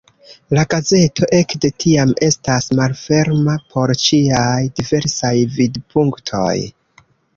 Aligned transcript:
La 0.57 0.61
gazeto 0.69 1.27
ekde 1.39 1.69
tiam 1.83 2.13
estas 2.27 2.69
malferma 2.79 3.55
por 3.75 3.93
ĉiaj 4.05 4.57
diversaj 4.81 5.35
vidpunktoj. 5.59 6.55